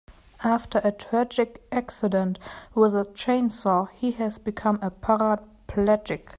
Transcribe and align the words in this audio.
After 0.43 0.81
a 0.83 0.91
tragic 0.91 1.61
accident 1.71 2.39
with 2.73 2.95
a 2.95 3.03
chainsaw 3.05 3.89
he 3.91 4.13
has 4.13 4.39
become 4.39 4.79
a 4.81 4.89
paraplegic. 4.89 6.29